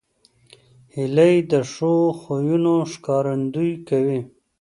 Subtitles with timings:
[0.95, 4.19] هیلۍ د ښو خویونو ښکارندویي کوي